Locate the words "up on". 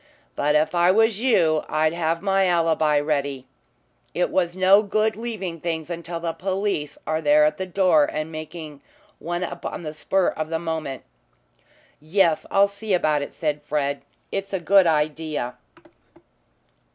9.43-9.83